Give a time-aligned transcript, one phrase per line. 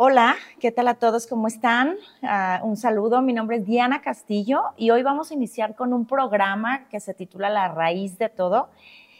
[0.00, 1.26] Hola, ¿qué tal a todos?
[1.26, 1.96] ¿Cómo están?
[2.22, 6.06] Uh, un saludo, mi nombre es Diana Castillo y hoy vamos a iniciar con un
[6.06, 8.68] programa que se titula La raíz de todo.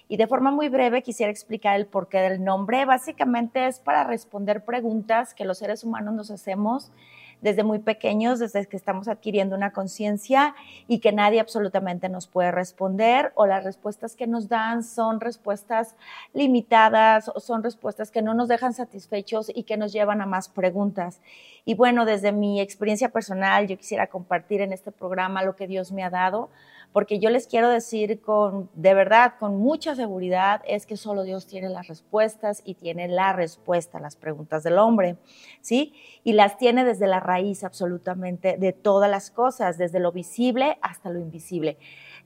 [0.06, 2.84] Y de forma muy breve quisiera explicar el porqué del nombre.
[2.84, 6.92] Básicamente es para responder preguntas que los seres humanos nos hacemos
[7.41, 10.55] desde muy pequeños, desde que estamos adquiriendo una conciencia
[10.87, 15.95] y que nadie absolutamente nos puede responder o las respuestas que nos dan son respuestas
[16.32, 20.48] limitadas o son respuestas que no nos dejan satisfechos y que nos llevan a más
[20.48, 21.20] preguntas.
[21.64, 25.92] Y bueno, desde mi experiencia personal, yo quisiera compartir en este programa lo que Dios
[25.92, 26.48] me ha dado
[26.92, 31.47] porque yo les quiero decir con, de verdad, con mucha seguridad, es que solo Dios
[31.47, 35.16] tiene las respuestas y tiene la respuesta a las preguntas del hombre,
[35.61, 35.95] ¿sí?
[36.24, 41.11] Y las tiene desde la raíz absolutamente de todas las cosas, desde lo visible hasta
[41.11, 41.78] lo invisible.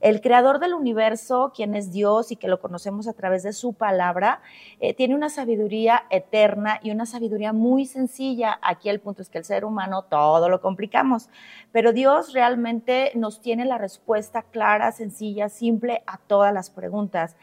[0.03, 3.71] El creador del universo, quien es Dios y que lo conocemos a través de su
[3.71, 4.41] palabra,
[4.81, 8.59] eh, tiene una sabiduría eterna y una sabiduría muy sencilla.
[8.61, 11.29] Aquí el punto es que el ser humano todo lo complicamos,
[11.71, 17.37] pero Dios realmente nos tiene la respuesta clara, sencilla, simple a todas las preguntas.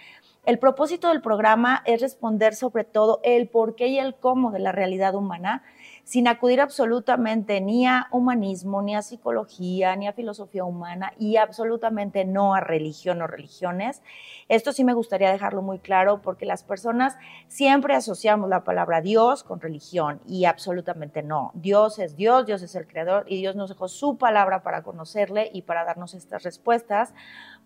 [0.44, 4.58] El propósito del programa es responder sobre todo el por qué y el cómo de
[4.58, 5.62] la realidad humana
[6.10, 12.24] sin acudir absolutamente ni a humanismo, ni a psicología, ni a filosofía humana y absolutamente
[12.24, 14.02] no a religión o religiones.
[14.48, 17.16] Esto sí me gustaría dejarlo muy claro porque las personas
[17.46, 21.52] siempre asociamos la palabra Dios con religión y absolutamente no.
[21.54, 25.48] Dios es Dios, Dios es el creador y Dios nos dejó su palabra para conocerle
[25.54, 27.14] y para darnos estas respuestas.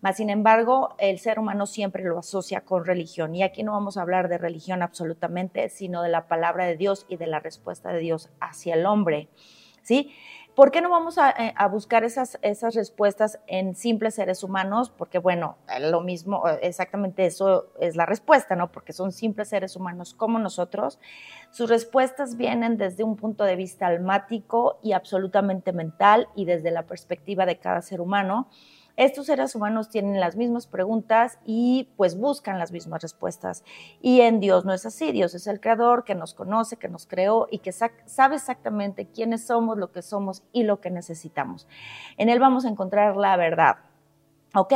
[0.05, 3.97] Mas, sin embargo, el ser humano siempre lo asocia con religión y aquí no vamos
[3.97, 7.91] a hablar de religión absolutamente, sino de la palabra de Dios y de la respuesta
[7.91, 9.29] de Dios hacia el hombre,
[9.81, 10.13] ¿sí?
[10.53, 14.91] ¿Por qué no vamos a, eh, buscar esas, esas, respuestas en simples seres humanos?
[14.91, 18.71] Porque, bueno, lo mismo, exactamente eso es la respuesta, ¿no?
[18.71, 20.99] Porque son simples seres humanos como nosotros.
[21.49, 26.83] Sus respuestas vienen desde un punto de vista almático y absolutamente mental y desde la
[26.83, 28.49] perspectiva de cada ser humano.
[28.97, 33.65] Estos seres humanos tienen las mismas preguntas y pues buscan las mismas respuestas.
[34.01, 35.11] Y en Dios no es así.
[35.11, 39.47] Dios es el creador que nos conoce, que nos creó y que sabe exactamente quiénes
[39.47, 41.67] somos, lo que somos y lo que necesitamos.
[42.17, 43.77] En Él vamos a encontrar la verdad.
[44.55, 44.73] ¿Ok?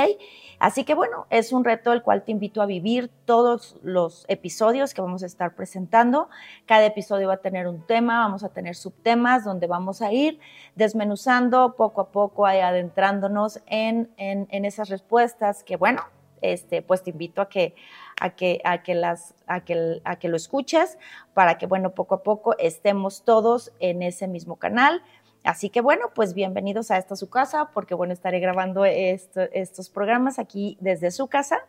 [0.60, 4.94] Así que bueno, es un reto el cual te invito a vivir todos los episodios
[4.94, 6.30] que vamos a estar presentando.
[6.66, 10.38] Cada episodio va a tener un tema, vamos a tener subtemas donde vamos a ir
[10.76, 16.04] desmenuzando poco a poco, adentrándonos en, en, esas respuestas que bueno,
[16.42, 17.74] este, pues te invito a que,
[18.20, 20.98] a que, a que, las, a que, a que lo escuches
[21.34, 25.02] para que, bueno, poco a poco estemos todos en ese mismo canal.
[25.44, 30.38] Así que bueno, pues bienvenidos a esta su casa, porque bueno, estaré grabando estos programas
[30.38, 31.60] aquí desde su casa.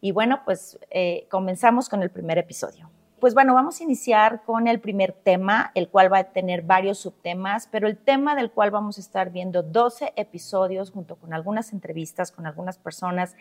[0.00, 2.90] Y bueno, pues eh, comenzamos con el primer episodio.
[3.20, 6.98] Pues bueno, vamos a iniciar con el primer tema, el cual va a tener varios
[6.98, 11.72] subtemas, pero el tema del cual vamos a estar viendo 12 episodios junto con algunas
[11.74, 13.36] entrevistas con algunas personas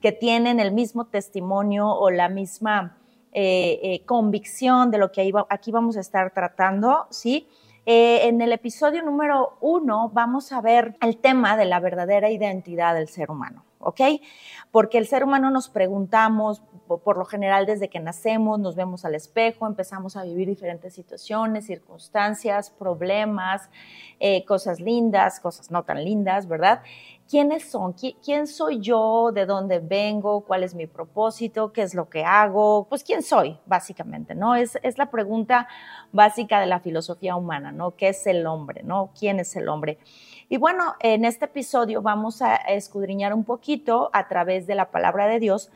[0.00, 2.98] que tienen el mismo testimonio o la misma
[3.32, 7.48] eh, eh, convicción de lo que aquí vamos a estar tratando, ¿sí?
[7.84, 12.94] Eh, en el episodio número uno vamos a ver el tema de la verdadera identidad
[12.94, 14.00] del ser humano, ¿ok?
[14.70, 19.16] Porque el ser humano nos preguntamos, por lo general desde que nacemos, nos vemos al
[19.16, 23.68] espejo, empezamos a vivir diferentes situaciones, circunstancias, problemas,
[24.20, 26.82] eh, cosas lindas, cosas no tan lindas, ¿verdad?
[27.32, 32.10] Quiénes son, quién soy yo, de dónde vengo, cuál es mi propósito, qué es lo
[32.10, 34.54] que hago, pues quién soy, básicamente, ¿no?
[34.54, 35.66] Es, es la pregunta
[36.12, 37.96] básica de la filosofía humana, ¿no?
[37.96, 39.12] ¿Qué es el hombre, ¿no?
[39.18, 39.96] ¿Quién es el hombre?
[40.50, 45.26] Y bueno, en este episodio vamos a escudriñar un poquito a través de la palabra
[45.26, 45.70] de Dios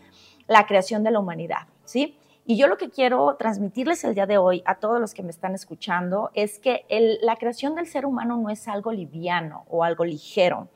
[0.49, 2.19] la creación de la humanidad, ¿sí?
[2.45, 5.31] Y yo lo que quiero transmitirles el día de hoy a todos los que me
[5.31, 6.85] están escuchando es que
[7.23, 10.69] la creación del ser humano no es algo liviano o algo ligero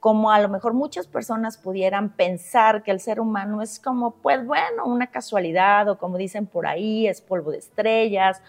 [0.00, 4.46] como a lo mejor muchas personas pudieran pensar que el ser humano es como, pues
[4.46, 8.40] bueno, una casualidad o como dicen por ahí, es polvo de estrellas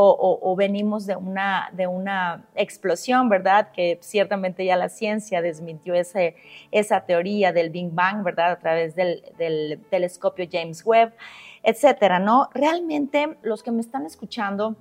[0.00, 3.72] o, venimos de una, de una explosión, ¿verdad?
[3.72, 6.36] Que ciertamente ya la ciencia desmintió ese,
[6.70, 8.52] esa teoría del Big Bang, ¿verdad?
[8.52, 11.14] A través del, del telescopio James Webb,
[11.64, 12.48] etcétera, ¿no?
[12.54, 14.76] Realmente los que me están escuchando,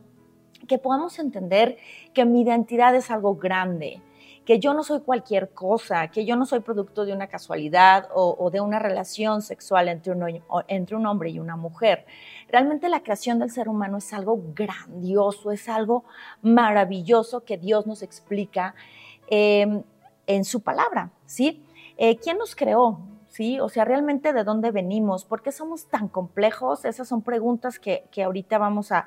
[0.68, 1.78] que podamos entender
[2.14, 4.02] que mi identidad es algo grande,
[4.48, 8.50] que yo no soy cualquier cosa, que yo no soy producto de una casualidad o,
[8.50, 12.06] de una relación sexual entre un, entre un hombre y una mujer.
[12.48, 16.06] Realmente la creación del ser humano es algo grandioso, es algo
[16.42, 18.74] maravilloso que Dios nos explica
[19.28, 19.84] em,
[20.28, 21.62] en su palabra, ¿sí?
[21.98, 23.02] Eh, ¿Quién nos creó?
[23.62, 28.08] O sea, realmente de dónde venimos, por qué somos tan complejos, esas son preguntas que,
[28.24, 29.06] ahorita vamos a,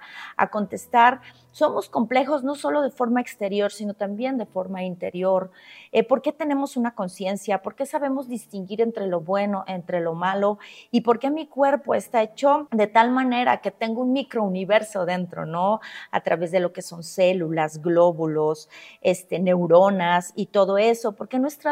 [0.53, 1.21] contestar.
[1.51, 5.51] Somos complejos no solo de forma exterior, sino también de forma interior.
[5.91, 7.61] Eh, ¿Por qué tenemos una conciencia?
[7.61, 10.59] ¿Por qué sabemos distinguir entre lo bueno, entre lo malo?
[10.93, 15.45] ¿Y por qué mi cuerpo está hecho de tal manera que tengo un microuniverso dentro,
[15.45, 15.81] ¿no?
[16.13, 18.69] A través de lo que son células, glóbulos,
[19.01, 21.71] este, neuronas y todo eso, porque nuestro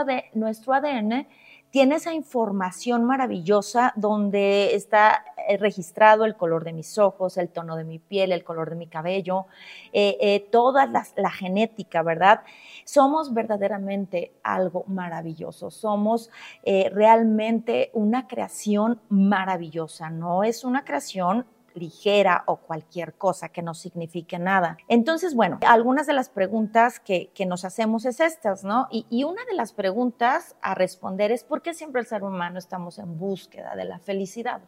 [0.74, 1.26] ADN
[1.70, 7.76] tiene esa información maravillosa donde está eh, registrado el color de mis ojos, el tono
[7.76, 9.46] de mi piel, el color de mi cabello,
[9.92, 12.40] eh, eh, toda la, genética, ¿verdad?
[12.84, 16.30] Somos verdaderamente algo maravilloso, somos
[16.64, 24.38] realmente una creación maravillosa, no es una creación ligera o cualquier cosa que no signifique
[24.38, 24.76] nada.
[24.88, 28.88] Entonces, bueno, algunas de las preguntas que, nos hacemos es estas, ¿no?
[28.90, 32.58] Y, y, una de las preguntas a responder es ¿por qué siempre el ser humano
[32.58, 34.60] estamos en búsqueda de la felicidad?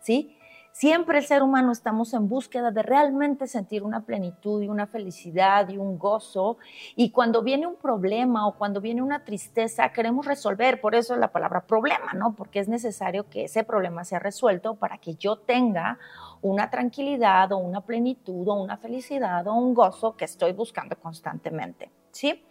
[0.00, 0.38] ¿Sí?
[0.72, 5.68] Siempre el ser humano estamos en búsqueda de realmente sentir una plenitud y una felicidad
[5.68, 6.56] y un gozo.
[6.96, 10.80] Y cuando viene un problema o cuando viene una tristeza, queremos resolver.
[10.80, 12.34] Por eso es la palabra problema, ¿no?
[12.34, 15.98] Porque es necesario que ese problema sea resuelto para que yo tenga
[16.40, 21.90] una tranquilidad o una plenitud o una felicidad o un gozo que estoy buscando constantemente,
[22.12, 22.42] ¿sí?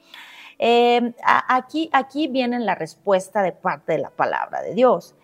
[0.60, 5.16] Eh, aquí, aquí viene la respuesta de parte de la palabra de Dios.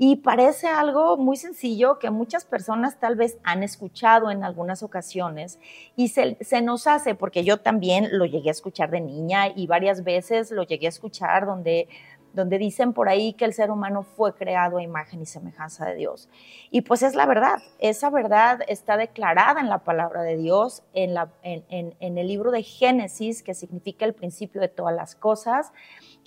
[0.00, 5.58] Y parece algo muy sencillo que muchas personas tal vez han escuchado en algunas ocasiones
[5.96, 10.04] y se, nos hace, porque yo también lo llegué a escuchar de niña y varias
[10.04, 11.88] veces lo llegué a escuchar donde
[12.34, 15.94] donde dicen por ahí que el ser humano fue creado a imagen y semejanza de
[15.94, 16.28] Dios.
[16.70, 21.14] Y pues es la verdad, esa verdad está declarada en la palabra de Dios, en,
[21.14, 25.72] la, en, el libro de Génesis, que significa el principio de todas las cosas,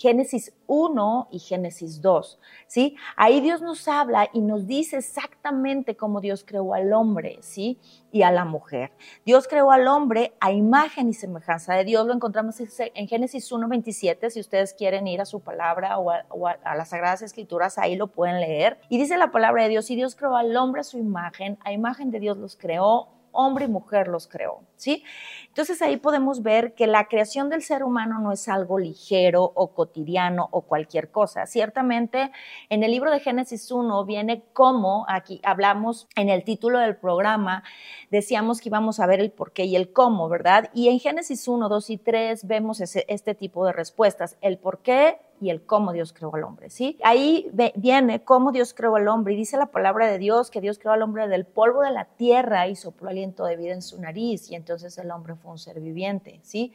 [0.02, 2.96] Génesis 1 y Génesis 2, ¿sí?
[3.14, 7.78] Ahí Dios nos habla y nos dice exactamente cómo Dios creó al hombre, ¿sí?
[8.10, 8.90] Y a la mujer.
[9.24, 12.04] Dios creó al hombre a imagen y semejanza de Dios.
[12.04, 14.28] Lo encontramos en Génesis 1, 27.
[14.30, 18.40] Si ustedes quieren ir a su palabra o a, las Sagradas Escrituras, ahí lo pueden
[18.40, 18.80] leer.
[18.88, 21.72] Y dice la palabra de Dios, y Dios creó al hombre a su imagen, a
[21.72, 25.04] imagen de Dios los creó, hombre y mujer los creó, ¿sí?
[25.52, 29.74] Entonces ahí podemos ver que la creación del ser humano no es algo ligero o
[29.74, 31.44] cotidiano o cualquier cosa.
[31.44, 32.32] Ciertamente
[32.70, 37.64] en el libro de Génesis 1 viene como, aquí hablamos en el título del programa,
[38.10, 40.70] decíamos que íbamos a ver el por qué y el cómo, ¿verdad?
[40.72, 45.20] Y en Génesis 1, 2 y 3 vemos este tipo de respuestas, el por qué,
[45.42, 46.96] y el cómo Dios creó al hombre, ¿sí?
[47.02, 50.78] Ahí viene cómo Dios creó al hombre y dice la palabra de Dios que Dios
[50.78, 54.00] creó al hombre del polvo de la tierra y sopló aliento de vida en su
[54.00, 56.72] nariz y entonces el hombre fue un ser viviente, ¿sí?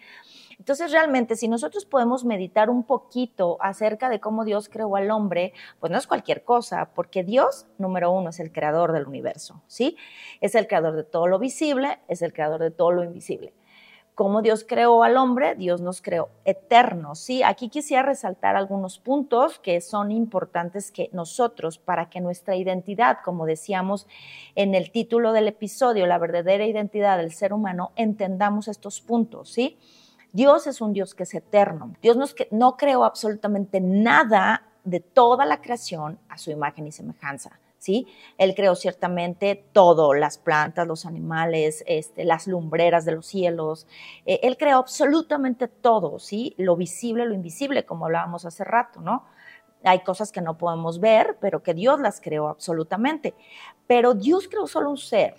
[0.59, 5.53] Entonces realmente si nosotros podemos meditar un poquito acerca de cómo Dios creó al hombre,
[5.79, 9.95] pues no es cualquier cosa, porque Dios, número uno, es el creador del universo, ¿sí?
[10.41, 13.53] Es el creador de todo lo visible, es el creador de todo lo invisible
[14.17, 17.19] cómo Dios creó al hombre, Dios nos creó eternos.
[17.19, 17.43] ¿sí?
[17.43, 23.45] Aquí quisiera resaltar algunos puntos que son importantes que nosotros, para que nuestra identidad, como
[23.45, 24.07] decíamos
[24.55, 29.51] en el título del episodio, la verdadera identidad del ser humano, entendamos estos puntos.
[29.51, 29.77] ¿sí?
[30.33, 31.93] Dios es un Dios que es eterno.
[32.01, 37.59] Dios nos, no creó absolutamente nada de toda la creación a su imagen y semejanza.
[37.77, 38.07] ¿Sí?
[38.37, 43.87] Él creó ciertamente todo, las plantas, los animales, este, las lumbreras de los cielos.
[44.25, 46.53] Eh, él creó absolutamente todo, ¿sí?
[46.57, 49.25] Lo visible, lo invisible, como hablábamos hace rato, ¿no?
[49.83, 53.35] Hay cosas que no podemos ver, pero que Dios las creó absolutamente.
[53.85, 55.35] Pero Dios creó solo un ser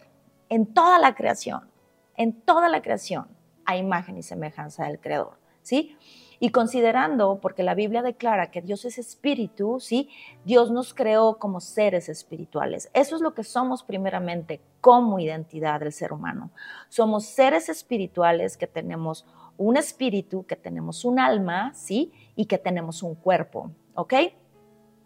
[0.48, 1.68] en toda la creación,
[2.16, 3.26] en toda la creación,
[3.64, 5.96] a imagen y semejanza del Creador, ¿sí?
[6.40, 10.08] Y considerando, porque la Biblia declara que Dios es espíritu, ¿sí?
[10.44, 12.90] Dios nos creó como seres espirituales.
[12.94, 16.50] Eso es lo que somos primeramente como identidad del ser humano.
[16.88, 19.26] Somos seres espirituales que tenemos
[19.56, 22.12] un espíritu, que tenemos un alma, ¿sí?
[22.36, 24.14] Y que tenemos un cuerpo, ¿ok?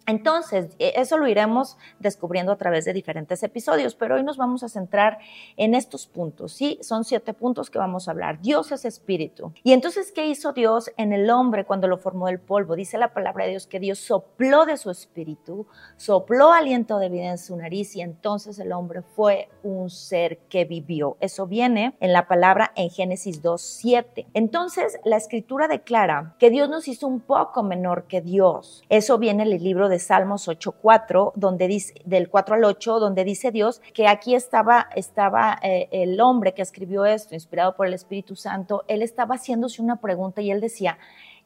[0.06, 4.62] Entonces, e, eso lo iremos descubriendo a través de diferentes episodios, pero hoy nos vamos
[4.62, 5.18] a centrar
[5.56, 6.78] en estos puntos, ¿sí?
[6.82, 8.40] Son siete puntos que vamos a hablar.
[8.40, 9.52] Dios es espíritu.
[9.62, 12.76] Y entonces, ¿qué hizo Dios en el hombre cuando lo formó del polvo?
[12.76, 15.66] Dice la palabra de Dios que Dios sopló de su espíritu,
[15.97, 20.64] sopló aliento de vida en su nariz y entonces el hombre fue un ser que
[20.64, 21.16] vivió.
[21.21, 24.26] Eso viene en la palabra en Génesis 2, 7.
[24.35, 28.82] Entonces, la escritura declara que Dios nos hizo un poco menor que Dios.
[28.88, 32.99] Eso viene en el libro de de Salmos 8.4, donde dice, del 4 al 8,
[32.99, 37.87] donde dice Dios que aquí estaba, estaba eh, el hombre que escribió esto, inspirado por
[37.87, 40.99] el Espíritu Santo, él estaba haciéndose una pregunta y él decía,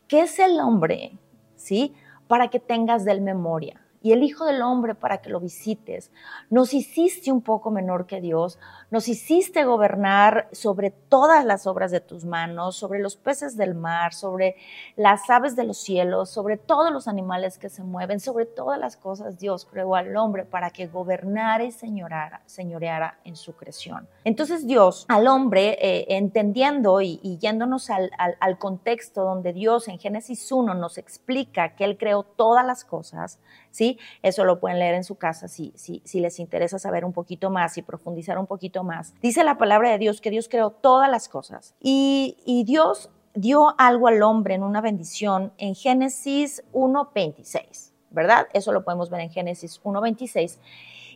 [0.08, 1.18] ¿qué es el hombre?
[1.56, 1.94] ¿Sí?
[2.26, 6.12] Para que tengas del memoria y el Hijo del Hombre para que lo visites.
[6.48, 8.56] Nos hiciste un poco menor que Dios,
[8.88, 14.14] nos hiciste gobernar sobre todas las obras de tus manos, sobre los peces del mar,
[14.14, 14.54] sobre
[14.94, 18.96] las aves de los cielos, sobre todos los animales que se mueven, sobre todas las
[18.96, 24.06] cosas Dios creó al hombre para que gobernara y señoreara en su creación.
[24.22, 30.52] Entonces Dios al hombre, eh, entendiendo y, yéndonos al, al contexto donde Dios en Génesis
[30.52, 33.40] 1 nos explica que Él creó todas las cosas,
[33.76, 33.98] ¿sí?
[34.22, 37.50] Eso lo pueden leer en su casa si, si, si les interesa saber un poquito
[37.50, 39.14] más y profundizar un poquito más.
[39.20, 43.74] Dice la palabra de Dios que Dios creó todas las cosas y, y Dios dio
[43.78, 48.48] algo al hombre en una bendición en Génesis 1.26, ¿verdad?
[48.54, 50.58] Eso lo podemos ver en Génesis 1.26.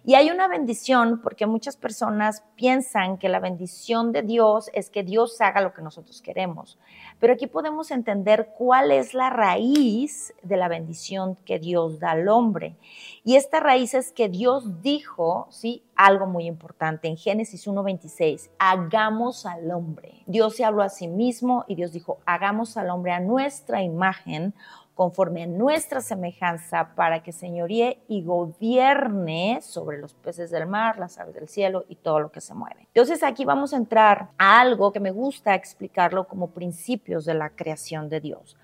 [0.04, 5.02] Y hay una bendición porque muchas personas piensan que la bendición de Dios es que
[5.02, 6.78] Dios haga lo que nosotros queremos.
[7.18, 12.28] Pero aquí podemos entender cuál es la raíz de la bendición que Dios da al
[12.28, 12.76] hombre.
[13.24, 15.84] Y esta raíz es que Dios dijo, ¿sí?
[15.94, 20.22] Algo muy importante en Génesis 1.26, hagamos al hombre.
[20.26, 24.54] Dios se habló a sí mismo y Dios dijo, hagamos al hombre a nuestra imagen
[25.00, 31.16] conforme a nuestra semejanza, para que señoríe y gobierne sobre los peces del mar, las
[31.16, 32.86] aves del cielo y todo lo que se mueve.
[32.88, 37.48] Entonces aquí vamos a entrar a algo que me gusta explicarlo como principios de la
[37.48, 38.58] creación de Dios.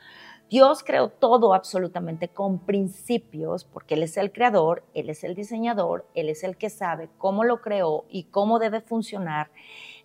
[0.50, 6.06] Dios creó todo absolutamente con principios, porque Él es el creador, Él es el diseñador,
[6.12, 9.48] Él es el que sabe cómo lo creó y cómo debe funcionar.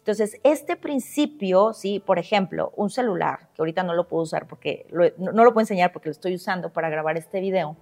[0.01, 4.87] Entonces, este principio, sí, por ejemplo, un celular, que ahorita no lo puedo usar porque
[5.19, 7.77] no, lo puedo enseñar porque lo estoy usando para grabar este video.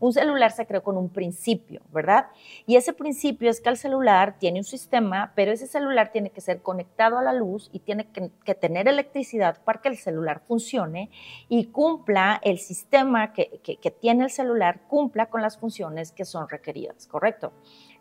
[0.00, 2.28] Un celular se creó con un principio, ¿verdad?
[2.64, 6.40] Y ese principio es que el celular tiene un sistema, pero ese celular tiene que
[6.40, 11.10] ser conectado a la luz y tiene que, tener electricidad para que el celular funcione
[11.50, 16.48] y cumpla el sistema que, que tiene el celular, cumpla con las funciones que son
[16.48, 17.52] requeridas, ¿correcto?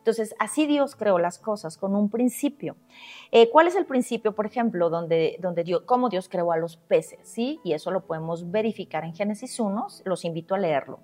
[0.07, 2.77] Entonces, así Dios creó las cosas con un principio.
[3.29, 6.77] Eh, ¿Cuál es el principio, por ejemplo, donde, donde Dios, cómo Dios creó a los
[6.77, 7.19] peces?
[7.23, 7.59] ¿sí?
[7.65, 11.01] Y eso lo podemos verificar en Génesis 1, los invito a leerlo.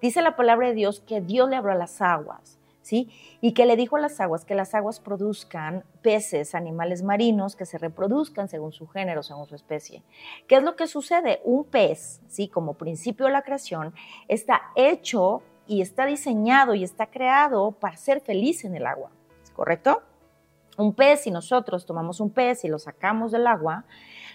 [0.00, 2.56] Dice la palabra de Dios que Dios le abrió las aguas.
[2.80, 3.10] ¿Sí?
[3.42, 7.66] Y que le dijo a las aguas que las aguas produzcan peces, animales marinos que
[7.66, 10.02] se reproduzcan según su género, según su especie.
[10.48, 11.42] ¿Qué es lo que sucede?
[11.44, 12.48] Un pez, ¿sí?
[12.48, 13.92] Como principio de la creación,
[14.28, 19.12] está hecho y está diseñado y está creado para ser feliz en el agua,
[19.54, 20.02] ¿correcto?
[20.76, 23.84] Un pez, si nosotros tomamos un pez y lo sacamos del agua,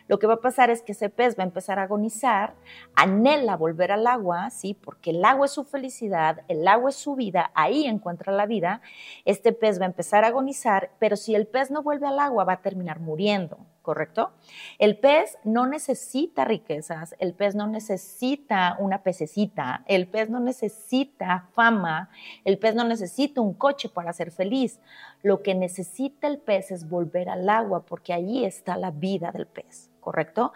[0.07, 2.53] lo que va a pasar es que ese pez va a empezar a agonizar,
[2.95, 4.75] anhela volver al agua, ¿sí?
[4.75, 8.79] Porque el agua es su felicidad, el agua es su vida, ahí encuentra la vida.
[9.25, 12.45] Este pez va a empezar a agonizar, pero si el pez no vuelve al agua,
[12.45, 13.57] va a terminar muriendo.
[13.85, 14.31] ¿Correcto?
[14.79, 21.47] El pez no necesita riquezas, el pez no necesita una pececita, el pez no necesita
[21.53, 22.09] fama,
[22.45, 24.79] el pez no necesita un coche para ser feliz.
[25.21, 29.45] Lo que necesita el pez es volver al agua porque allí está la vida del
[29.45, 30.51] pez, ¿correcto?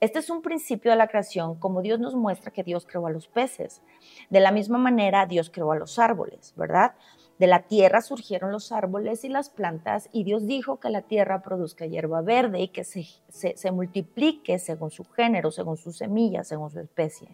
[0.00, 3.10] Este es un principio de la creación, como Dios nos muestra que Dios creó a
[3.10, 3.80] los peces.
[4.28, 6.96] De la misma manera, Dios creó a los árboles, ¿verdad?
[7.38, 11.42] De la tierra surgieron los árboles y las plantas y Dios dijo que la tierra
[11.42, 16.80] produzca hierba verde y que se, multiplique según su género, según sus semillas, según su
[16.80, 17.28] especie.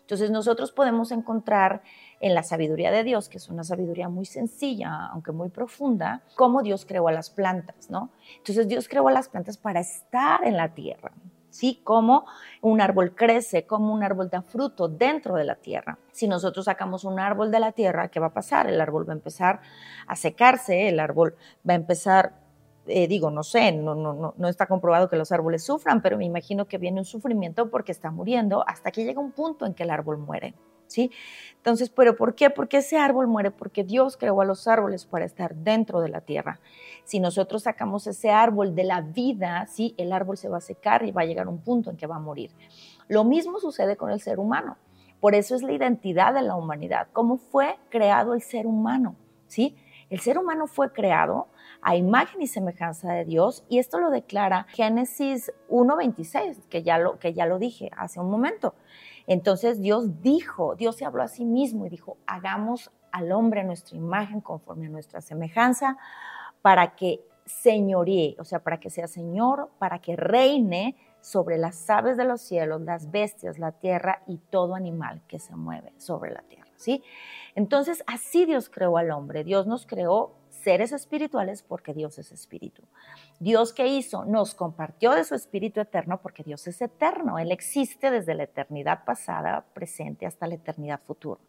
[0.00, 1.82] Entonces nosotros podemos encontrar
[2.20, 6.62] en la sabiduría de Dios, que es una sabiduría muy sencilla, aunque muy profunda, cómo
[6.62, 8.10] Dios creó a las plantas, ¿no?
[8.38, 11.12] Entonces Dios creó a las plantas para estar en la tierra,
[11.56, 11.80] ¿sí?
[11.82, 12.26] Cómo
[12.60, 15.98] un árbol crece, cómo un árbol da fruto dentro de la tierra.
[16.12, 18.68] Si nosotros sacamos un árbol de la tierra, ¿qué va a pasar?
[18.68, 19.60] El árbol va a empezar
[20.06, 21.34] a secarse, el árbol
[21.68, 22.34] va a empezar,
[22.86, 26.18] eh, digo, no sé, no, no, no, no está comprobado que los árboles sufran, pero
[26.18, 29.74] me imagino que viene un sufrimiento porque está muriendo hasta que llega un punto en
[29.74, 30.54] que el árbol muere.
[30.86, 31.10] ¿Sí?
[31.56, 32.48] Entonces, ¿pero por qué?
[32.48, 36.20] Porque ese árbol muere, porque Dios creó a los árboles para estar dentro de la
[36.20, 36.60] tierra.
[37.04, 39.94] Si nosotros sacamos ese árbol de la vida, ¿sí?
[39.98, 42.06] el árbol se va a secar y va a llegar a un punto en que
[42.06, 42.52] va a morir.
[43.08, 44.76] Lo mismo sucede con el ser humano.
[45.20, 47.08] Por eso es la identidad de la humanidad.
[47.12, 49.16] ¿Cómo fue creado el ser humano?
[49.48, 49.76] ¿Sí?
[50.08, 51.48] El ser humano fue creado
[51.80, 57.18] a imagen y semejanza de Dios y esto lo declara Génesis 1.26, que, ya lo,
[57.18, 58.74] que ya lo dije hace un momento.
[59.26, 63.96] Entonces Dios dijo, Dios se habló a sí mismo y dijo, hagamos al hombre nuestra
[63.96, 65.96] imagen conforme a nuestra semejanza
[66.62, 72.16] para que señoríe, o sea, para que sea señor, para que reine sobre las aves
[72.16, 76.42] de los cielos, las bestias, la tierra y todo animal que se mueve sobre la
[76.42, 77.02] tierra, ¿sí?
[77.54, 79.42] Entonces, así Dios creó al hombre.
[79.42, 80.34] Dios nos creó
[80.66, 82.82] seres espirituales porque Dios es espíritu.
[83.38, 87.38] Dios que hizo nos compartió de su espíritu eterno porque Dios es eterno.
[87.38, 91.40] Él existe desde la eternidad pasada, presente, hasta la eternidad futura.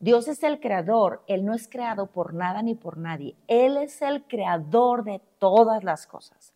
[0.00, 1.22] Dios es el creador.
[1.28, 3.36] Él no es creado por nada ni por nadie.
[3.46, 6.52] Él es el creador de todas las cosas.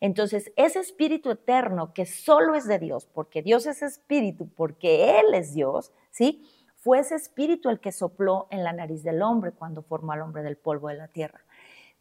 [0.00, 5.34] Entonces, ese espíritu eterno que solo es de Dios, porque Dios es espíritu, porque Él
[5.34, 6.44] es Dios, ¿sí?
[6.84, 10.42] Fue ese espíritu el que sopló en la nariz del hombre cuando formó al hombre
[10.42, 11.40] del polvo de la tierra.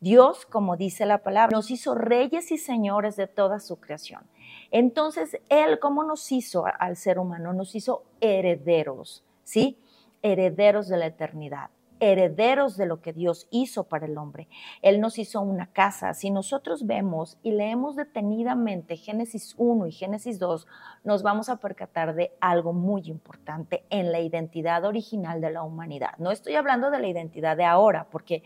[0.02, 4.24] Dios, como dice la palabra, nos hizo reyes y señores de toda su creación.
[4.72, 7.54] Entonces, Él, ¿cómo nos hizo al ser humano?
[7.54, 9.80] Nos hizo herederos, ¿sí?
[10.22, 11.70] Herederos de la eternidad
[12.12, 14.48] herederos de lo que Dios hizo para el hombre.
[14.82, 16.14] Él nos hizo una casa.
[16.14, 20.68] Si nosotros vemos y leemos detenidamente Génesis 1 y Génesis 2,
[21.04, 26.12] nos vamos a percatar de algo muy importante en la identidad original de la humanidad.
[26.18, 28.44] No estoy hablando de la identidad de ahora, porque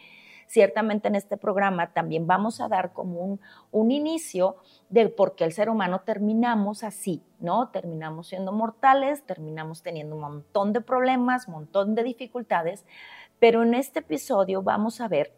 [0.48, 4.58] ciertamente en este programa también vamos a dar como un, un, inicio
[4.90, 7.70] de por qué el ser humano terminamos así, ¿no?
[7.70, 12.86] Terminamos siendo mortales, terminamos teniendo un montón de problemas, un montón de dificultades,
[13.40, 15.34] pero en este episodio vamos a ver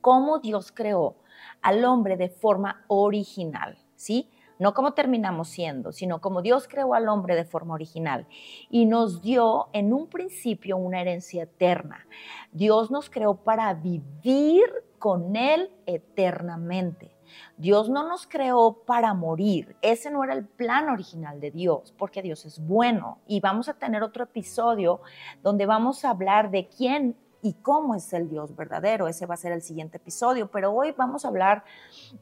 [0.00, 1.16] cómo Dios creó
[1.62, 4.30] al hombre de forma original, ¿sí?
[4.58, 8.26] No como terminamos siendo, sino como Dios creó al hombre de forma original
[8.70, 12.06] y nos dio en un principio una herencia eterna.
[12.52, 14.64] Dios nos creó para vivir
[14.98, 17.13] con Él eternamente.
[17.56, 19.76] Dios no nos creó para morir.
[19.82, 23.18] Ese no era el plan original de Dios, porque Dios es bueno.
[23.26, 25.00] Y vamos a tener otro episodio
[25.42, 29.06] donde vamos a hablar de quién y cómo es el Dios verdadero.
[29.06, 31.62] Ese va a ser el siguiente episodio, pero hoy vamos a hablar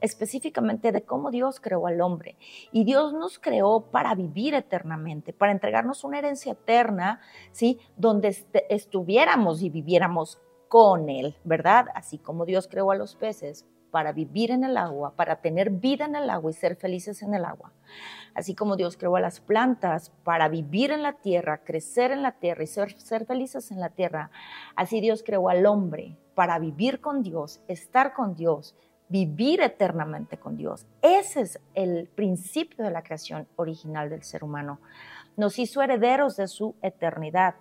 [0.01, 2.37] específicamente de cómo Dios creó al hombre.
[2.73, 7.21] Y Dios nos creó para vivir eternamente, para entregarnos una herencia eterna,
[7.53, 7.79] ¿sí?
[7.97, 8.37] Donde
[8.69, 11.87] estuviéramos y viviéramos con Él, ¿verdad?
[11.95, 16.07] Así como Dios creó a los peces para vivir en el agua, para tener vida
[16.07, 17.73] en el agua y ser felices en el agua.
[18.35, 22.33] Así como Dios creó a las plantas para vivir en la tierra, crecer en la
[22.33, 24.31] tierra y ser, felices en la tierra,
[24.77, 28.75] así Dios creó al hombre para vivir con Dios, estar con Dios,
[29.11, 30.87] vivir eternamente con Dios.
[31.03, 34.81] Ese es el principio de la creación original del ser humano.
[35.37, 37.57] Nos hizo herederos de su eternidad.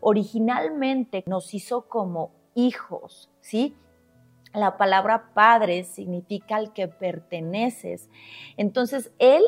[0.00, 3.76] Originalmente nos hizo como hijos, ¿sí?
[4.56, 8.08] La palabra padre significa al que perteneces.
[8.56, 9.42] Entonces, él,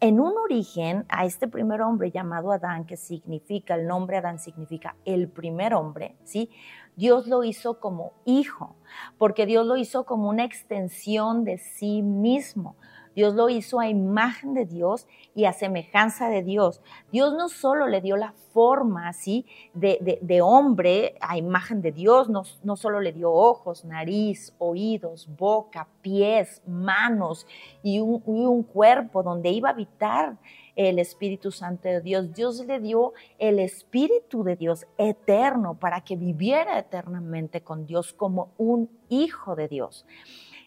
[0.00, 4.96] en un origen, a este primer hombre llamado Adán, que significa, el nombre Adán significa
[5.04, 6.50] el primer hombre, ¿sí?
[6.96, 8.76] Dios lo hizo como hijo,
[9.18, 12.76] porque Dios lo hizo como una extensión de sí mismo.
[13.14, 16.80] Dios lo hizo a imagen de Dios y a semejanza de Dios.
[17.12, 22.42] Dios no solo le dio la forma así de, hombre a imagen de Dios, no,
[22.62, 27.46] no solo le dio ojos, nariz, oídos, boca, pies, manos
[27.82, 30.36] y un cuerpo donde iba a habitar
[30.76, 32.32] el Espíritu Santo de Dios.
[32.34, 38.52] Dios le dio el Espíritu de Dios eterno para que viviera eternamente con Dios como
[38.58, 40.06] un hijo de Dios.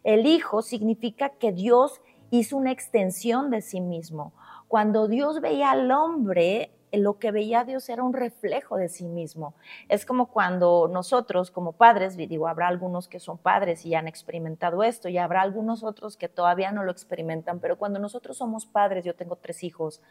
[0.03, 4.33] El hijo significa que Dios hizo una extensión de sí mismo.
[4.67, 9.55] Cuando Dios veía al hombre, lo que veía Dios era un reflejo de sí mismo.
[9.89, 14.83] Es como cuando nosotros como padres, digo, habrá algunos que son padres y han experimentado
[14.83, 19.03] esto y habrá algunos otros que todavía no lo experimentan, pero cuando nosotros somos padres,
[19.05, 20.01] yo tengo tres hijos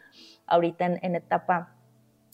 [0.46, 1.75] ahorita en, en etapa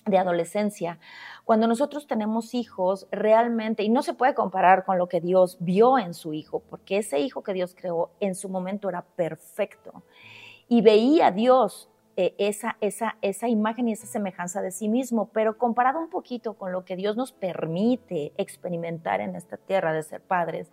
[0.05, 0.99] de adolescencia,
[1.45, 5.99] cuando nosotros tenemos hijos realmente, y no se puede comparar con lo que Dios vio
[5.99, 10.03] en su hijo, porque ese hijo que Dios creó en su momento era perfecto
[10.69, 15.57] y veía Dios eh, esa, esa, esa imagen y esa semejanza de sí mismo, pero
[15.57, 20.21] comparado un poquito con lo que Dios nos permite experimentar en esta tierra de ser
[20.21, 20.71] padres,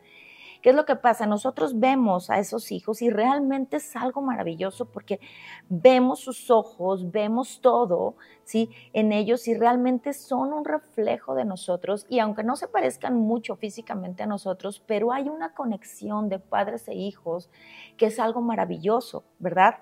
[0.61, 1.25] ¿Qué es lo que pasa?
[1.25, 5.21] Nosotros vemos a esos hijos y realmente es algo maravilloso porque
[5.69, 8.69] vemos sus ojos, vemos todo, ¿sí?
[8.91, 13.55] En ellos y realmente son un reflejo de nosotros y aunque no se parezcan mucho
[13.55, 17.49] físicamente a nosotros, pero hay una conexión de padres e hijos
[17.95, 19.75] que es algo maravilloso, ¿verdad?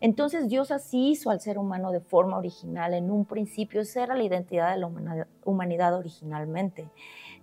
[0.00, 2.94] Entonces Dios así hizo al ser humano de forma original.
[2.94, 6.88] En un principio esa era la identidad de la humanidad originalmente.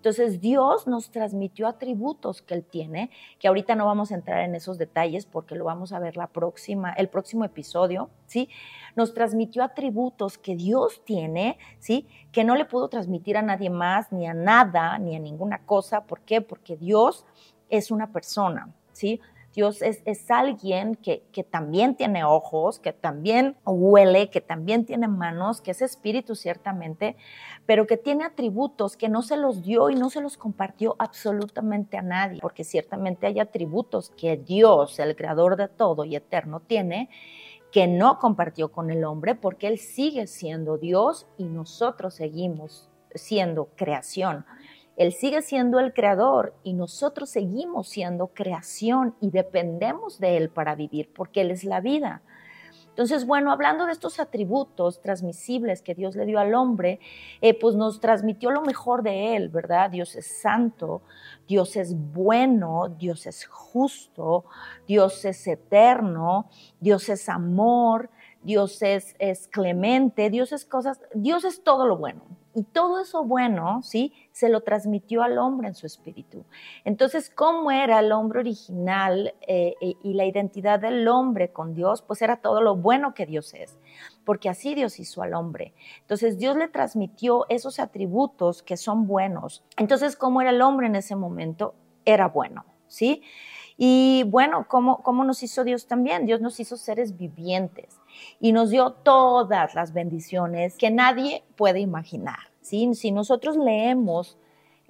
[0.05, 4.53] Entonces Dios nos transmitió atributos que Él tiene, que ahorita no vamos a entrar en
[4.53, 8.47] esos detalles porque lo vamos a ver la próxima, el próximo episodio, ¿sí?
[8.95, 12.07] Nos transmitió atributos que Dios tiene, ¿sí?
[12.31, 16.03] Que no le pudo transmitir a nadie más, ni a nada, ni a ninguna cosa.
[16.03, 16.39] ¿Por qué?
[16.39, 17.25] Porque Dios
[17.71, 19.19] es una persona, ¿sí?
[19.55, 25.71] Dios es, alguien que, también tiene ojos, que también huele, que también tiene manos, que
[25.71, 27.15] es espíritu ciertamente,
[27.65, 31.97] pero que tiene atributos que no se los dio y no se los compartió absolutamente
[31.97, 37.09] a nadie, porque ciertamente hay atributos que Dios, el creador de todo y eterno, tiene
[37.71, 43.69] que no compartió con el hombre porque Él sigue siendo Dios y nosotros seguimos siendo
[43.75, 44.45] creación.
[44.97, 50.75] Él sigue siendo el creador y nosotros seguimos siendo creación y dependemos de Él para
[50.75, 52.21] vivir porque Él es la vida.
[52.95, 57.01] Entonces, bueno, hablando de estos atributos transmisibles que Dios le dio al hombre,
[57.41, 59.89] eh, pues nos transmitió lo mejor de Él, ¿verdad?
[59.91, 61.01] Dios es santo,
[61.45, 64.45] Dios es bueno, Dios es justo,
[64.87, 68.09] Dios es eterno, Dios es amor,
[68.43, 72.21] Dios es, es clemente, Dios es cosas, Dios es todo lo bueno.
[72.55, 74.13] Y todo eso bueno, ¿sí?
[74.31, 76.45] Se lo transmitió al hombre en su espíritu.
[76.85, 82.01] Entonces, ¿cómo era el hombre original eh, eh, y la identidad del hombre con Dios?
[82.01, 83.77] Pues era todo lo bueno que Dios es,
[84.23, 85.73] porque así Dios hizo al hombre.
[85.99, 89.61] Entonces, Dios le transmitió esos atributos que son buenos.
[89.75, 91.75] Entonces, ¿cómo era el hombre en ese momento?
[92.05, 93.21] Era bueno, ¿sí?
[93.75, 96.25] Y bueno, ¿cómo, ¿cómo nos hizo Dios también?
[96.25, 97.99] Dios nos hizo seres vivientes
[98.39, 102.39] y nos dio todas las bendiciones que nadie puede imaginar.
[102.61, 102.93] ¿sí?
[102.95, 104.37] Si nosotros leemos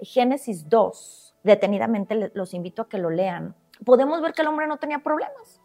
[0.00, 4.78] Génesis 2, detenidamente los invito a que lo lean, podemos ver que el hombre no
[4.78, 5.60] tenía problemas.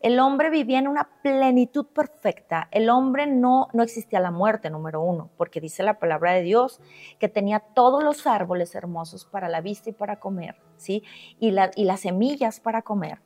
[0.00, 2.68] El hombre vivía en una plenitud perfecta.
[2.70, 6.80] El hombre no, no existía la muerte, número uno, porque dice la palabra de Dios
[7.18, 11.02] que tenía todos los árboles hermosos para la vista y para comer, ¿sí?
[11.40, 13.20] Y, y las semillas para comer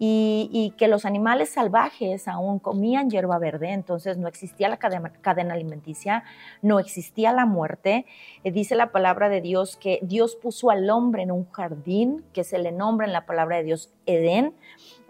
[0.00, 6.22] y, que los animales salvajes aún comían hierba verde, entonces no existía la cadena, alimenticia,
[6.62, 8.06] no existía la muerte.
[8.44, 12.44] Eh, dice la palabra de Dios que Dios puso al hombre en un jardín que
[12.44, 14.54] se le nombra en la palabra de Dios Edén.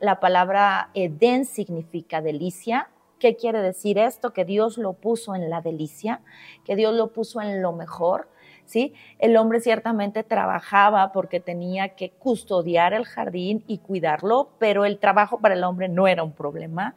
[0.00, 2.88] La palabra Edén significa delicia.
[3.18, 4.32] ¿Qué quiere decir esto?
[4.32, 6.22] Que Dios lo puso en la delicia,
[6.64, 8.28] que Dios lo puso en lo mejor
[8.68, 8.92] ¿sí?
[9.18, 15.40] El hombre ciertamente trabajaba porque tenía que custodiar el jardín y cuidarlo, pero el trabajo
[15.40, 16.94] para el hombre no era un problema.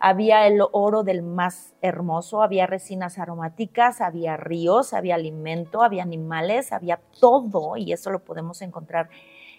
[0.00, 6.72] Había el oro del más hermoso, había resinas aromáticas, había ríos, había alimento, había animales,
[6.72, 9.08] había todo, y eso lo podemos encontrar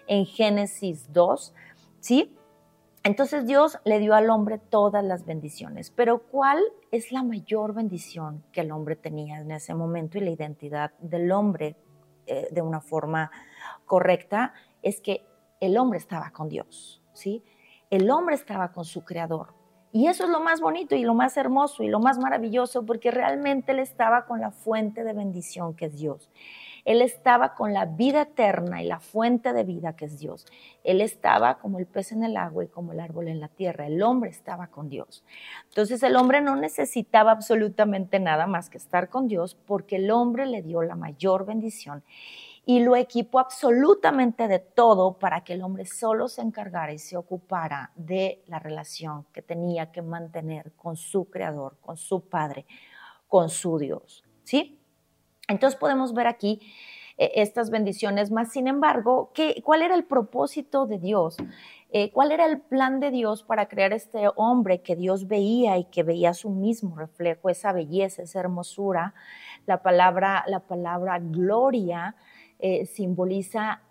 [0.06, 1.54] en Génesis 2,
[2.02, 2.36] ¿sí?
[3.06, 8.46] Entonces Dios le dio al hombre todas las bendiciones, pero ¿cuál es la mayor bendición
[8.54, 11.76] que el hombre tenía en ese momento y la identidad del hombre
[12.28, 13.30] eh, de una forma
[13.86, 14.54] correcta?
[14.82, 15.26] Es que
[15.60, 17.44] el hombre estaba con Dios, ¿sí?
[17.90, 19.54] El hombre estaba con su creador.
[19.92, 23.12] Y eso es lo más bonito y lo más hermoso y lo más maravilloso porque
[23.12, 26.32] realmente él estaba con la fuente de bendición que es Dios.
[26.86, 30.46] Él estaba con la vida eterna y la fuente de vida que es Dios.
[30.84, 33.88] Él estaba como el pez en el agua y como el árbol en la tierra.
[33.88, 35.24] El hombre estaba con Dios.
[35.70, 40.46] Entonces el hombre no necesitaba absolutamente nada más que estar con Dios porque el hombre
[40.46, 42.04] le dio la mayor bendición
[42.66, 47.18] y lo equipó absolutamente de todo para que el hombre solo se encargara y se
[47.18, 52.66] ocupara de la relación que tenía que mantener con su creador, con su padre,
[53.28, 54.24] con su Dios.
[54.44, 54.83] ¿Sí?
[55.48, 56.62] Entonces podemos ver aquí
[57.18, 61.38] eh, estas bendiciones, más sin embargo, ¿qué, ¿cuál era el propósito de Dios?
[61.92, 65.86] Eh, ¿Cuál era el plan de Dios para crear este hombre que Dios veía y
[65.86, 69.14] que veía su mismo reflejo, esa belleza, esa hermosura?
[69.68, 72.16] La palabra, la palabra gloria
[72.58, 73.82] eh, simboliza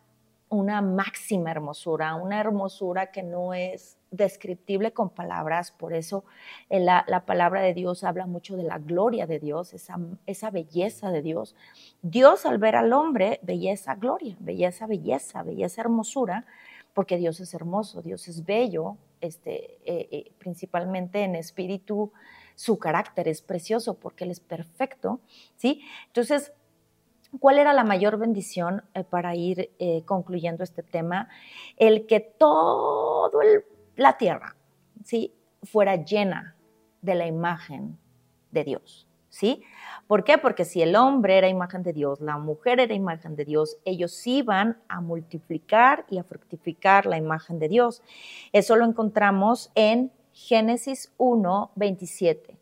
[0.53, 6.25] una máxima hermosura, una hermosura que no es descriptible con palabras, por eso
[6.69, 10.51] eh, la, la, palabra de Dios habla mucho de la gloria de Dios, esa, esa
[10.51, 11.57] belleza de Dios.
[12.03, 16.45] Dios al ver al hombre esa gloria, belleza, veía esa hermosura,
[16.93, 22.13] porque Dios es hermoso, Dios es bello, este, eh, eh, principalmente en espíritu,
[22.55, 25.21] su carácter es precioso porque Él es perfecto,
[25.57, 25.83] ¿sí?
[26.09, 26.53] Entonces,
[27.41, 31.29] ¿Cuál era la mayor bendición eh, para ir eh, concluyendo este tema?
[31.77, 33.43] El que toda
[33.97, 34.57] la tierra
[35.05, 35.35] ¿sí?
[35.63, 36.57] fuera llena
[37.01, 37.99] de la imagen
[38.51, 39.09] de Dios.
[39.33, 39.63] ¿sí?
[40.07, 40.37] ¿Por qué?
[40.37, 44.27] Porque si el hombre era imagen de Dios, la mujer era imagen de Dios, ellos
[44.27, 48.03] iban a multiplicar y a fructificar la imagen de Dios.
[48.53, 52.59] Eso lo encontramos en Génesis 1, 27.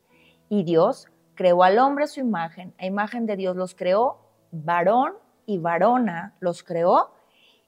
[0.49, 5.15] Y Dios creó al hombre su imagen, a imagen de Dios los creó varón
[5.47, 7.13] y varona los creó.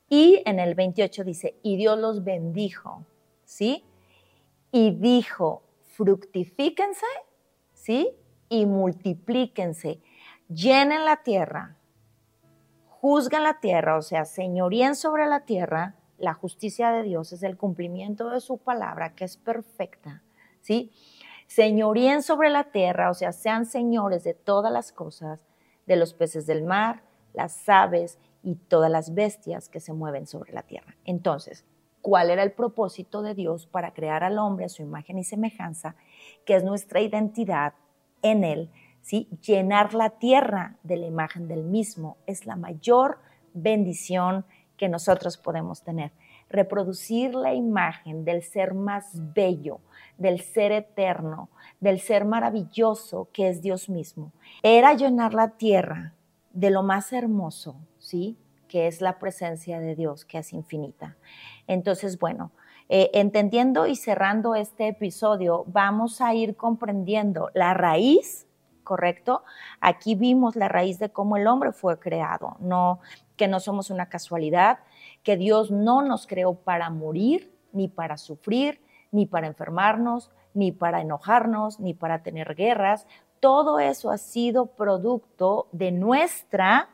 [0.08, 3.06] Y en el 28 dice, y Dios los bendijo,
[3.44, 3.84] ¿sí?
[4.70, 7.06] Y dijo, fructifíquense,
[7.72, 8.10] ¿sí?
[8.48, 10.00] Y multiplíquense,
[10.48, 11.76] llenen la tierra,
[12.88, 17.56] juzguen la tierra, o sea, señoríen sobre la tierra, la justicia de Dios es el
[17.56, 20.22] cumplimiento de su palabra, que es perfecta,
[20.60, 20.92] ¿sí?
[21.46, 25.40] Señoríen sobre la tierra, o sea, sean señores de todas las cosas,
[25.86, 27.02] de los peces del mar,
[27.34, 30.96] las aves y todas las bestias que se mueven sobre la tierra.
[31.04, 31.64] Entonces,
[32.00, 35.94] ¿cuál era el propósito de Dios para crear al hombre a su imagen y semejanza,
[36.44, 37.74] que es nuestra identidad
[38.22, 38.70] en él?
[39.02, 39.28] ¿sí?
[39.46, 43.18] Llenar la tierra de la imagen del mismo es la mayor
[43.52, 44.44] bendición
[44.76, 46.12] que nosotros podemos tener.
[46.52, 49.80] Reproducir la imagen del ser más bello,
[50.18, 51.48] del ser eterno,
[51.80, 54.32] del ser maravilloso que es Dios mismo.
[54.62, 56.14] Era llenar la tierra
[56.52, 58.36] de lo más hermoso, ¿sí?
[58.68, 61.16] Que es la presencia de Dios, que es infinita.
[61.66, 62.52] Entonces, bueno,
[62.88, 68.46] eh, entendiendo y cerrando este episodio, vamos a ir comprendiendo la raíz
[68.82, 69.42] ¿correcto?
[69.80, 73.00] Aquí vimos la raíz de cómo el hombre fue creado, no
[73.36, 74.80] que no somos una casualidad,
[75.22, 78.80] que Dios no nos creó para morir, ni para sufrir,
[79.10, 83.06] ni para enfermarnos, ni para enojarnos, ni para tener guerras.
[83.40, 86.88] Todo eso ha sido producto de nuestra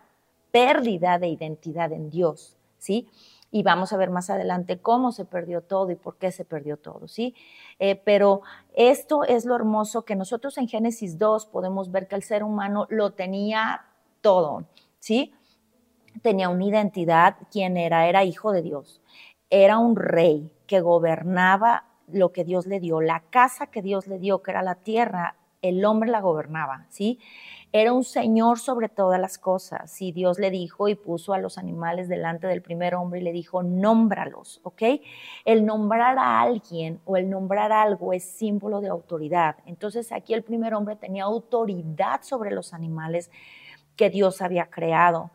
[0.50, 3.08] pérdida de identidad en Dios, ¿sí?
[3.50, 6.76] y vamos a ver más adelante cómo se perdió todo y por qué se perdió
[6.76, 7.34] todo, ¿sí?
[7.78, 8.42] Eh, pero
[8.74, 12.86] esto es lo hermoso que nosotros en Génesis 2 podemos ver que el ser humano
[12.90, 13.86] lo tenía
[14.20, 14.64] todo,
[14.98, 15.34] ¿sí?
[16.22, 19.00] Tenía una identidad, quien era, era hijo de Dios,
[19.50, 24.18] era un rey que gobernaba lo que Dios le dio, la casa que Dios le
[24.18, 27.18] dio, que era la tierra, el hombre la gobernaba, ¿sí?
[27.72, 30.00] Era un señor sobre todas las cosas.
[30.00, 33.32] Y Dios le dijo y puso a los animales delante del primer hombre y le
[33.32, 34.82] dijo, nómbralos, ¿ok?
[35.44, 39.56] El nombrar a alguien o el nombrar algo es símbolo de autoridad.
[39.66, 43.30] Entonces aquí el primer hombre tenía autoridad sobre los animales
[43.96, 45.30] que Dios había creado.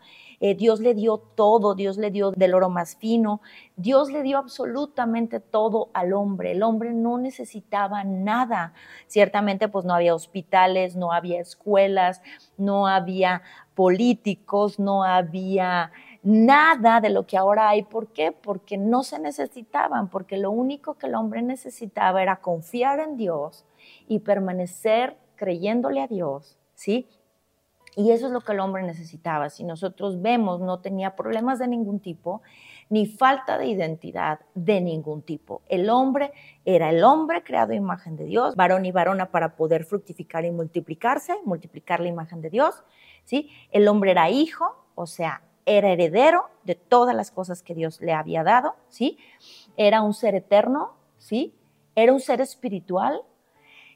[0.46, 3.40] Eh, Dios le dio todo, Dios le dio del oro más fino,
[3.78, 6.52] Dios le dio absolutamente todo al hombre.
[6.52, 8.74] El hombre no necesitaba nada.
[9.08, 12.22] Ciertamente, pues no había hospitales, no había escuelas,
[12.58, 13.42] no había
[13.74, 17.84] políticos, no había nada de lo que ahora hay.
[17.84, 18.34] ¿Por qué?
[18.34, 23.66] Porque no se necesitaban, porque lo único que el hombre necesitaba era confiar en Dios
[24.10, 27.08] y permanecer creyéndole a Dios, ¿sí?
[27.96, 29.50] Y eso es lo que el hombre necesitaba.
[29.50, 32.42] Si nosotros vemos, no tenía problemas de ningún tipo,
[32.90, 35.62] ni falta de identidad de ningún tipo.
[35.68, 36.32] El hombre
[36.66, 40.52] era el hombre creado a imagen de Dios, varón y varona para poder fructificar y
[40.52, 42.84] multiplicarse, multiplicar la imagen de Dios.
[43.26, 43.50] ¿sí?
[43.72, 48.14] El hombre era hijo, o sea, era heredero de todas las cosas que Dios le
[48.14, 48.76] había dado.
[48.90, 49.18] ¿sí?
[49.78, 51.56] Era un ser eterno, ¿sí?
[51.96, 53.22] era un ser espiritual,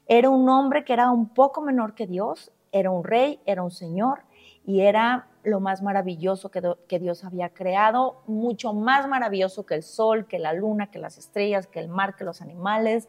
[0.06, 3.70] era un hombre que era un poco menor que Dios, era un rey, era un
[3.70, 4.20] señor
[4.64, 10.26] y era lo más maravilloso que, Dios había creado, mucho más maravilloso que el sol,
[10.26, 13.08] que la luna, que las estrellas, que el mar, que los animales.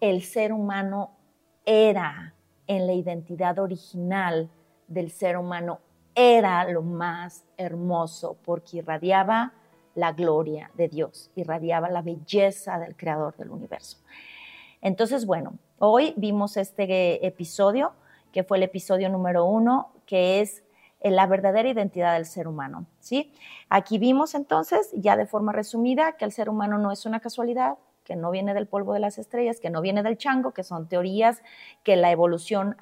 [0.00, 1.12] El ser humano
[1.64, 2.34] era
[2.66, 4.50] en la identidad original
[4.88, 5.80] del ser humano,
[6.14, 9.52] era lo más hermoso porque irradiaba
[9.94, 13.98] la gloria de Dios, irradiaba la belleza del creador del universo.
[14.80, 17.92] Entonces, bueno, hoy vimos este episodio
[18.36, 20.62] que fue el episodio número uno, que es
[21.00, 22.84] eh, la verdadera identidad del ser humano.
[23.00, 23.32] ¿sí?
[23.70, 27.78] Aquí vimos entonces, ya de forma resumida, que el ser humano no es una casualidad,
[28.04, 30.86] que no viene del polvo de las estrellas, que no viene del chango, que son
[30.86, 31.40] teorías
[31.82, 32.76] que la evolución,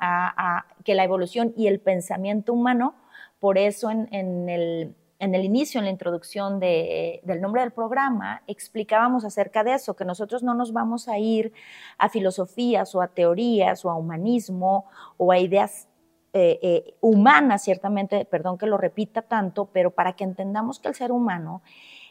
[0.82, 2.96] que la evolución y el pensamiento humano,
[3.38, 9.24] por eso en el en el inicio, en la introducción del nombre del programa, explicábamos
[9.24, 11.52] acerca de eso, que nosotros no nos vamos a ir
[11.98, 15.88] a filosofías o a teorías o a humanismo o a ideas
[16.32, 20.96] eh, eh, humanas, ciertamente, perdón que lo repita tanto, pero para que entendamos que el
[20.96, 21.62] ser humano,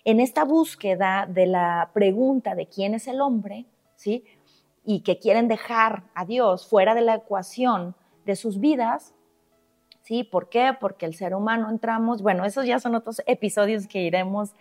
[0.06, 3.66] en esta búsqueda de la pregunta de quién es el hombre,
[3.98, 4.24] ¿sí?
[4.86, 9.14] Y que quieren dejar a Dios fuera de la ecuación de sus vidas,
[10.04, 10.24] ¿sí?
[10.24, 10.72] ¿Por qué?
[10.80, 14.54] Porque el ser humano entramos, bueno, esos ya son otros episodios que iremos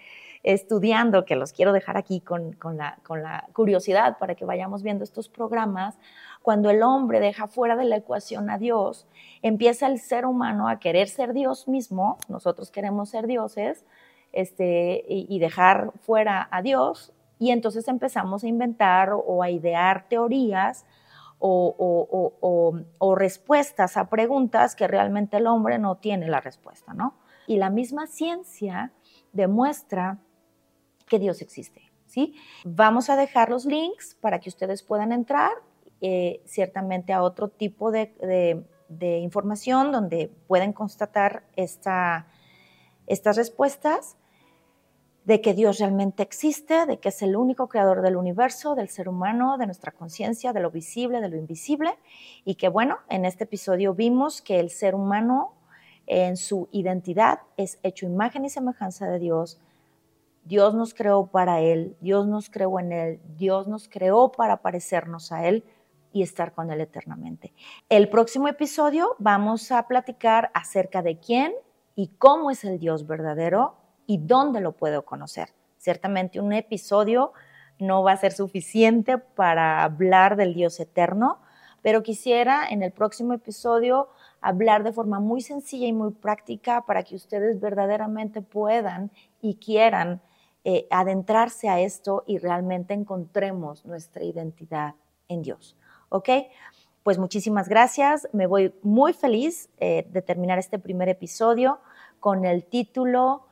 [0.42, 5.05] estudiando, que los quiero dejar aquí con, la, con la curiosidad para que vayamos viendo
[5.05, 5.98] estos programas.
[6.42, 9.07] Cuando el hombre deja fuera de la ecuación a Dios,
[9.42, 13.85] empieza el ser humano a querer ser Dios mismo, nosotros queremos ser dioses,
[14.33, 20.87] este, y dejar fuera a Dios, y entonces empezamos a inventar o a idear teorías
[21.44, 27.18] o, respuestas a preguntas que realmente el hombre no tiene la respuesta, ¿no?
[27.46, 28.92] Y la misma ciencia
[29.33, 30.18] demuestra
[31.09, 32.35] que Dios existe, ¿sí?
[32.64, 35.50] Vamos a dejar los links para que ustedes puedan entrar
[36.00, 38.64] eh, ciertamente a otro tipo de,
[39.00, 42.28] información donde pueden constatar esta,
[43.07, 44.16] estas respuestas.
[45.24, 49.08] De que Dios realmente existe, de que es el único creador del universo, del ser
[49.08, 51.98] humano, de nuestra conciencia, de lo visible, de lo invisible,
[52.44, 55.54] y que bueno, en este episodio vimos que el ser humano
[56.06, 59.61] en su identidad es hecho imagen y semejanza de Dios.
[60.44, 65.30] Dios nos creó para Él, Dios nos creó en Él, Dios nos creó para parecernos
[65.30, 65.64] a Él
[66.12, 67.52] y estar con Él eternamente.
[67.88, 71.52] El próximo episodio vamos a platicar acerca de quién
[71.94, 75.50] y cómo es el Dios verdadero y dónde lo puedo conocer.
[75.78, 77.32] Ciertamente un episodio
[77.78, 81.40] no va a ser suficiente para hablar del Dios eterno,
[81.82, 84.08] pero quisiera en el próximo episodio
[84.40, 89.10] hablar de forma muy sencilla y muy práctica para que ustedes verdaderamente puedan
[89.40, 90.20] y quieran
[90.64, 94.94] eh, adentrarse a esto y realmente encontremos nuestra identidad
[95.28, 95.76] en Dios.
[96.08, 96.28] ¿Ok?
[97.02, 98.28] Pues muchísimas gracias.
[98.32, 101.80] Me voy muy feliz eh, de terminar este primer episodio
[102.20, 103.48] con el título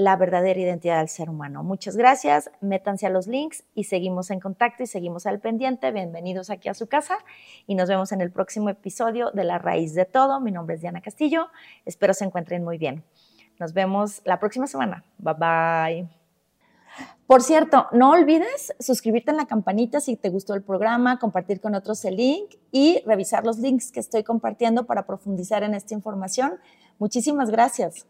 [0.00, 1.62] la verdadera identidad del ser humano.
[1.62, 5.92] Muchas gracias, métanse a los links y seguimos en contacto y seguimos al pendiente.
[5.92, 7.18] Bienvenidos aquí a su casa
[7.66, 10.40] y nos vemos en el próximo episodio de La Raíz de Todo.
[10.40, 11.48] Mi nombre es Diana Castillo,
[11.84, 13.04] espero se encuentren muy bien.
[13.58, 15.04] Nos vemos la próxima semana.
[15.18, 16.08] Bye bye.
[17.26, 21.74] Por cierto, no olvides suscribirte en la campanita si te gustó el programa, compartir con
[21.74, 26.54] otros el link y revisar los links que estoy compartiendo para profundizar en esta información.
[26.98, 28.06] Muchísimas gracias.